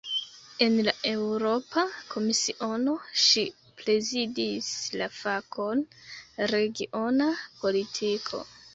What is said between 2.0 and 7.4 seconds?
Komisiono ŝi prezidis la fakon "regiona